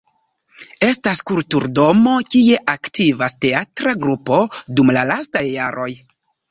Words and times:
Estas 0.87 1.21
kulturdomo 1.31 2.15
kie 2.31 2.57
aktivas 2.75 3.39
teatra 3.47 3.97
grupo 4.07 4.45
dum 4.77 4.95
la 4.99 5.07
lastaj 5.15 5.47
jaroj. 5.57 5.91